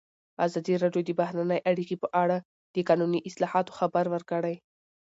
[0.45, 2.37] ازادي راډیو د بهرنۍ اړیکې په اړه
[2.75, 4.55] د قانوني اصلاحاتو خبر ورکړی.